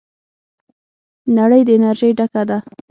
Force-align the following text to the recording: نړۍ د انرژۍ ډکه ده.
نړۍ 1.37 1.61
د 1.65 1.69
انرژۍ 1.77 2.11
ډکه 2.19 2.43
ده. 2.49 2.57